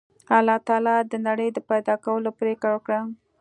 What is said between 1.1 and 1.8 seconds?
د نړۍ د